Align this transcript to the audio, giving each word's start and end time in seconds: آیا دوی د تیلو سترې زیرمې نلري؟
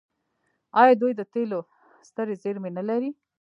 آیا 0.81 0.93
دوی 1.01 1.11
د 1.15 1.21
تیلو 1.33 1.59
سترې 2.09 2.35
زیرمې 2.43 2.69
نلري؟ 2.77 3.09